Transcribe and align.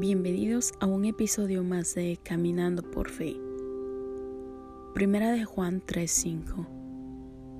Bienvenidos 0.00 0.72
a 0.80 0.86
un 0.86 1.04
episodio 1.04 1.62
más 1.62 1.94
de 1.94 2.18
Caminando 2.22 2.82
por 2.82 3.10
Fe. 3.10 3.36
Primera 4.94 5.30
de 5.30 5.44
Juan 5.44 5.82
3:5. 5.84 6.66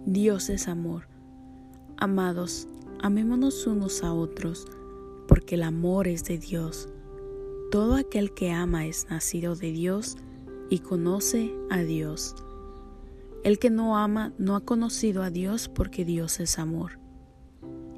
Dios 0.06 0.48
es 0.48 0.66
amor. 0.66 1.06
Amados, 1.98 2.66
amémonos 2.98 3.66
unos 3.66 4.02
a 4.02 4.14
otros, 4.14 4.66
porque 5.28 5.56
el 5.56 5.62
amor 5.62 6.08
es 6.08 6.24
de 6.24 6.38
Dios. 6.38 6.88
Todo 7.70 7.96
aquel 7.96 8.32
que 8.32 8.52
ama 8.52 8.86
es 8.86 9.06
nacido 9.10 9.54
de 9.54 9.72
Dios 9.72 10.16
y 10.70 10.78
conoce 10.78 11.54
a 11.68 11.82
Dios. 11.82 12.34
El 13.44 13.58
que 13.58 13.68
no 13.68 13.98
ama 13.98 14.32
no 14.38 14.56
ha 14.56 14.64
conocido 14.64 15.22
a 15.22 15.28
Dios 15.28 15.68
porque 15.68 16.06
Dios 16.06 16.40
es 16.40 16.58
amor. 16.58 16.92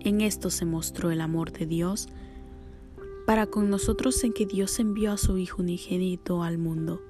En 0.01 0.21
esto 0.21 0.51
se 0.51 0.65
mostró 0.65 1.13
el 1.13 1.21
amor 1.21 1.53
de 1.53 1.67
Dios 1.67 2.09
para 3.27 3.47
con 3.47 3.71
nosotros 3.71 4.23
en 4.25 4.33
que 4.33 4.47
Dios 4.47 4.79
envió 4.79 5.13
a 5.13 5.17
su 5.17 5.39
Hijo 5.39 5.63
unigénito 5.63 6.43
al 6.43 6.59
mundo, 6.59 7.03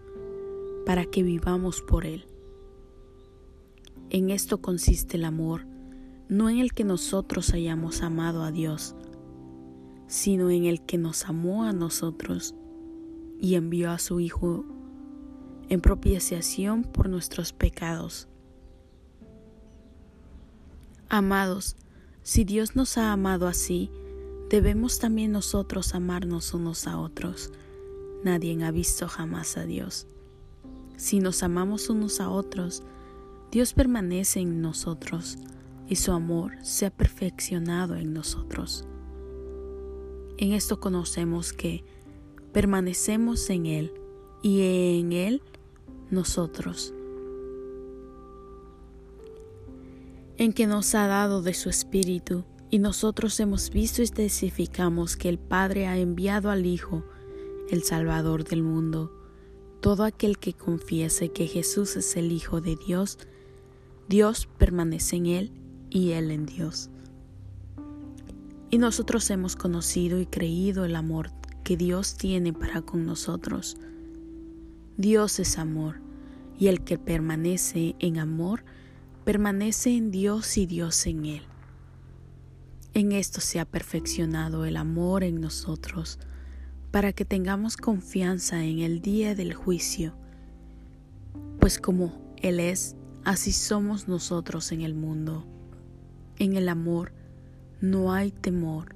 para 0.85 1.05
que 1.05 1.23
vivamos 1.23 1.83
por 1.83 2.05
Él. 2.05 2.27
En 4.11 4.31
esto 4.31 4.61
consiste 4.61 5.17
el 5.17 5.25
amor, 5.25 5.67
no 6.29 6.51
en 6.51 6.59
el 6.59 6.73
que 6.73 6.85
nosotros 6.85 7.53
hayamos 7.55 8.03
amado 8.03 8.43
a 8.43 8.53
Dios, 8.53 8.95
sino 10.07 10.51
en 10.51 10.65
el 10.65 10.85
que 10.85 10.99
nos 10.99 11.25
amó 11.25 11.65
a 11.65 11.73
nosotros 11.73 12.55
y 13.41 13.55
envió 13.55 13.91
a 13.91 13.99
su 13.99 14.21
Hijo 14.21 14.65
en 15.69 15.81
propiciación 15.81 16.83
por 16.83 17.09
nuestros 17.09 17.53
pecados. 17.53 18.29
Amados, 21.09 21.77
si 22.23 22.45
Dios 22.45 22.77
nos 22.77 22.99
ha 22.99 23.13
amado 23.13 23.47
así, 23.47 23.91
debemos 24.53 24.99
también 24.99 25.33
nosotros 25.33 25.95
amarnos 25.95 26.53
unos 26.53 26.87
a 26.87 26.99
otros. 26.99 27.51
Nadie 28.23 28.63
ha 28.63 28.71
visto 28.71 29.09
jamás 29.09 29.57
a 29.57 29.65
Dios. 29.65 30.07
Si 30.99 31.21
nos 31.21 31.43
amamos 31.43 31.89
unos 31.89 32.21
a 32.21 32.29
otros, 32.29 32.83
Dios 33.51 33.73
permanece 33.73 34.41
en 34.41 34.61
nosotros 34.61 35.39
y 35.89 35.97
su 35.97 36.13
amor 36.13 36.53
se 36.61 36.85
ha 36.85 36.91
perfeccionado 36.91 37.97
en 37.97 38.13
nosotros. 38.13 38.85
En 40.37 40.53
esto 40.53 40.81
conocemos 40.81 41.55
que 41.55 41.83
permanecemos 42.53 43.49
en 43.49 43.65
Él 43.65 43.95
y 44.43 44.99
en 44.99 45.13
Él 45.13 45.43
nosotros. 46.11 46.93
En 50.37 50.53
que 50.53 50.67
nos 50.67 50.95
ha 50.95 51.07
dado 51.07 51.41
de 51.41 51.55
su 51.55 51.71
Espíritu 51.71 52.45
y 52.73 52.79
nosotros 52.79 53.39
hemos 53.39 53.69
visto 53.69 54.01
y 54.01 54.09
testificamos 54.09 55.19
que 55.19 55.29
el 55.29 55.39
Padre 55.39 55.87
ha 55.89 55.99
enviado 55.99 56.51
al 56.51 56.65
Hijo, 56.65 57.05
el 57.69 57.83
Salvador 57.83 58.45
del 58.45 58.63
mundo. 58.63 59.13
Todo 59.83 60.05
aquel 60.05 60.39
que 60.39 60.55
confiese 60.55 61.29
que 61.29 61.47
Jesús 61.47 61.97
es 61.97 62.17
el 62.17 62.33
Hijo 62.33 62.63
de 62.63 62.77
Dios, 62.77 63.19
Dios 64.09 64.49
permanece 64.57 65.17
en 65.17 65.27
Él 65.27 65.53
y 65.91 66.13
Él 66.13 66.31
en 66.31 66.47
Dios. 66.47 66.89
Y 68.71 68.79
nosotros 68.79 69.29
hemos 69.29 69.55
conocido 69.55 70.19
y 70.19 70.25
creído 70.25 70.87
el 70.87 70.97
amor 70.97 71.29
que 71.65 71.77
Dios 71.77 72.17
tiene 72.17 72.55
para 72.55 72.81
con 72.81 73.05
nosotros. 73.05 73.77
Dios 74.97 75.41
es 75.41 75.59
amor, 75.59 75.97
y 76.59 76.69
el 76.69 76.85
que 76.85 76.97
permanece 76.97 77.97
en 77.99 78.19
amor, 78.19 78.65
permanece 79.27 79.95
en 79.95 80.11
Dios 80.11 80.57
y 80.57 80.65
Dios 80.65 81.07
en 81.07 81.27
Él. 81.27 81.52
En 82.95 83.13
esto 83.13 83.41
se 83.41 83.59
ha 83.59 83.65
perfeccionado 83.65 84.67
el 84.67 84.77
amor 84.77 85.25
en 85.25 85.41
nosotros, 85.41 86.19
para 86.91 87.15
que 87.15 87.25
tengamos 87.25 87.79
confianza 87.79 88.63
en 88.65 88.81
el 88.81 89.01
día 89.01 89.35
del 89.35 89.55
juicio, 89.55 90.15
pues 91.59 91.79
como 91.79 92.13
Él 92.37 92.61
es, 92.61 92.95
así 93.25 93.51
somos 93.51 94.09
nosotros 94.09 94.73
en 94.73 94.83
el 94.83 94.95
mundo. 94.95 95.47
En 96.39 96.55
el 96.55 96.69
amor 96.69 97.15
no 97.81 98.13
hay 98.13 98.31
temor, 98.31 98.95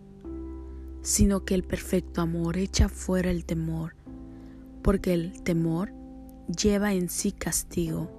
sino 1.01 1.47
que 1.47 1.55
el 1.55 1.65
perfecto 1.65 2.21
amor 2.21 2.59
echa 2.59 2.91
fuera 2.91 3.31
el 3.31 3.47
temor, 3.47 3.97
porque 4.83 5.15
el 5.15 5.43
temor 5.43 5.91
lleva 6.55 6.93
en 6.93 7.09
sí 7.09 7.33
castigo, 7.33 8.11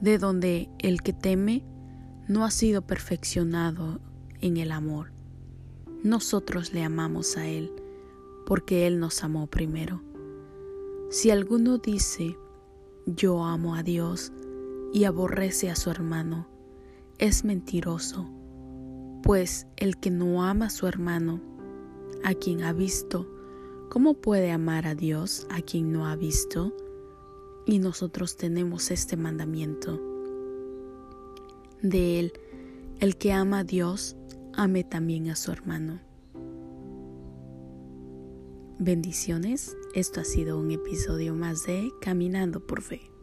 de 0.00 0.18
donde 0.18 0.70
el 0.80 1.02
que 1.02 1.12
teme 1.12 1.62
no 2.26 2.44
ha 2.44 2.50
sido 2.50 2.82
perfeccionado 2.82 4.00
en 4.44 4.58
el 4.58 4.72
amor. 4.72 5.10
Nosotros 6.02 6.74
le 6.74 6.84
amamos 6.84 7.38
a 7.38 7.48
Él 7.48 7.72
porque 8.44 8.86
Él 8.86 9.00
nos 9.00 9.24
amó 9.24 9.46
primero. 9.46 10.02
Si 11.08 11.30
alguno 11.30 11.78
dice, 11.78 12.36
yo 13.06 13.42
amo 13.42 13.74
a 13.74 13.82
Dios 13.82 14.32
y 14.92 15.04
aborrece 15.04 15.70
a 15.70 15.76
su 15.76 15.90
hermano, 15.90 16.46
es 17.16 17.42
mentiroso, 17.42 18.28
pues 19.22 19.66
el 19.78 19.96
que 19.98 20.10
no 20.10 20.44
ama 20.44 20.66
a 20.66 20.70
su 20.70 20.86
hermano, 20.86 21.40
a 22.22 22.34
quien 22.34 22.64
ha 22.64 22.74
visto, 22.74 23.26
¿cómo 23.88 24.12
puede 24.12 24.50
amar 24.50 24.86
a 24.86 24.94
Dios 24.94 25.46
a 25.48 25.62
quien 25.62 25.90
no 25.90 26.06
ha 26.06 26.16
visto? 26.16 26.76
Y 27.64 27.78
nosotros 27.78 28.36
tenemos 28.36 28.90
este 28.90 29.16
mandamiento. 29.16 29.98
De 31.80 32.20
él, 32.20 32.32
el 33.00 33.16
que 33.16 33.32
ama 33.32 33.60
a 33.60 33.64
Dios, 33.64 34.16
ame 34.56 34.84
también 34.84 35.30
a 35.30 35.36
su 35.36 35.52
hermano. 35.52 36.00
Bendiciones, 38.78 39.76
esto 39.94 40.20
ha 40.20 40.24
sido 40.24 40.58
un 40.58 40.70
episodio 40.70 41.34
más 41.34 41.64
de 41.64 41.90
Caminando 42.00 42.66
por 42.66 42.82
Fe. 42.82 43.13